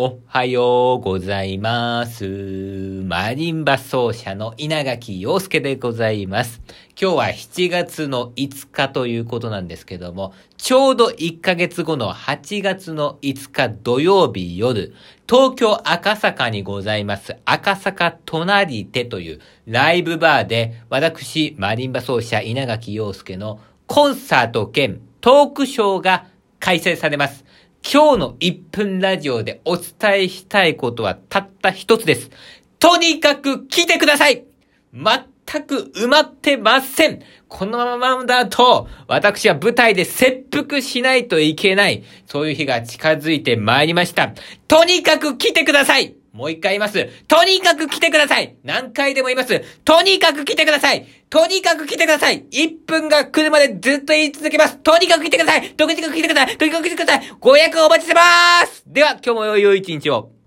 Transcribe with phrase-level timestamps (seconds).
[0.00, 3.02] おはようございます。
[3.04, 6.62] マリンバ奏者の稲垣陽介でございます。
[6.90, 14.94] 今日は7月の5日ということなんですけども、ちょうど1ヶ月後の8月の5日土曜日夜、
[15.28, 23.58] 東京赤坂にございます赤坂隣手というライブバーで、私、マリンバ奏者稲垣陽介の
[23.88, 26.26] コンサート兼トークショーが
[26.60, 27.44] 開催されます。
[27.82, 32.30] 今日の1分ラジオでお伝えしたいことはたった一つです。
[32.78, 34.44] とにかく来てください
[34.92, 44.34] 全く埋まってませんこのままだと、私は舞台で切腹しないといけない、そういう日が近づいてまいりました。
[44.68, 47.04] とにかく来てくださいもう一回言います。
[47.26, 49.60] とにかく来てください何回でも言います。
[49.84, 60.37] とにかく来てくださいとにかく来てください !1 分が来るまでずっと言い続けますとにかく来てくださいとにかく来てくださいとにかく来てくださいご予約お待ちしてまーすでは、今日も良い一日を。